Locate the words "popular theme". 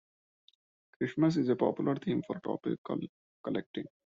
1.55-2.23